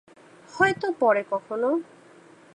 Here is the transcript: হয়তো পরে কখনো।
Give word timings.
হয়তো 0.53 0.87
পরে 0.99 1.21
কখনো। 1.31 1.69